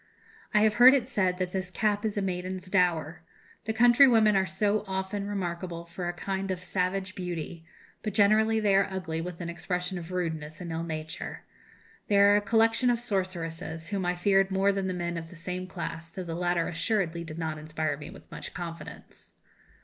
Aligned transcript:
"I 0.51 0.61
have 0.61 0.73
heard 0.81 0.95
it 0.95 1.07
said 1.07 1.37
that 1.37 1.51
this 1.51 1.69
cap 1.69 2.05
is 2.05 2.17
a 2.17 2.23
maiden's 2.23 2.71
dower. 2.71 3.21
The 3.65 3.71
country 3.73 4.07
women 4.07 4.35
are 4.35 4.47
often 4.87 5.27
remarkable 5.27 5.85
for 5.85 6.07
a 6.07 6.11
kind 6.13 6.49
of 6.49 6.59
savage 6.59 7.13
beauty, 7.13 7.65
but 8.01 8.15
generally 8.15 8.59
they 8.59 8.73
are 8.75 8.87
ugly, 8.91 9.21
with 9.21 9.41
an 9.41 9.49
expression 9.49 9.99
of 9.99 10.11
rudeness 10.11 10.59
and 10.59 10.71
ill 10.71 10.81
nature. 10.81 11.43
They 12.07 12.17
are 12.17 12.35
a 12.37 12.41
collection 12.41 12.89
of 12.89 12.99
sorceresses, 12.99 13.89
whom 13.89 14.03
I 14.03 14.15
feared 14.15 14.51
more 14.51 14.71
than 14.71 14.87
the 14.87 14.95
men 14.95 15.17
of 15.19 15.29
the 15.29 15.35
same 15.35 15.67
class, 15.67 16.09
though 16.09 16.23
the 16.23 16.33
latter 16.33 16.67
assuredly 16.67 17.23
did 17.23 17.37
not 17.37 17.59
inspire 17.59 17.95
me 17.95 18.09
with 18.09 18.31
much 18.31 18.55
confidence. 18.55 19.33